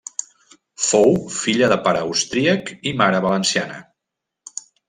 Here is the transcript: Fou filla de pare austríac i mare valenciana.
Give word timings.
Fou 0.85 1.13
filla 1.41 1.69
de 1.73 1.77
pare 1.89 2.03
austríac 2.07 2.75
i 2.93 2.97
mare 3.05 3.23
valenciana. 3.29 3.81